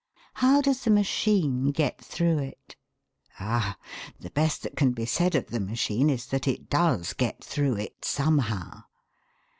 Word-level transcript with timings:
How 0.33 0.61
does 0.61 0.83
the 0.83 0.89
machine 0.89 1.67
get 1.69 2.01
through 2.03 2.39
it? 2.39 2.75
Ah! 3.39 3.77
the 4.19 4.31
best 4.31 4.63
that 4.63 4.75
can 4.75 4.93
be 4.93 5.05
said 5.05 5.35
of 5.35 5.45
the 5.51 5.59
machine 5.59 6.09
is 6.09 6.25
that 6.29 6.47
it 6.47 6.71
does 6.71 7.13
get 7.13 7.43
through 7.43 7.75
it, 7.77 8.03
somehow. 8.03 8.85